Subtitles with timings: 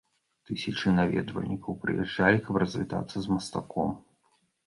[0.49, 3.93] Тысячы наведвальнікаў прыязджалі, каб развітацца з мастаком.